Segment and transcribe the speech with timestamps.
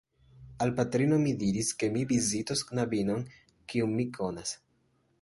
[0.65, 3.25] Al patrino mi diris, ke mi vizitos knabinon,
[3.73, 4.61] kiun mi konas.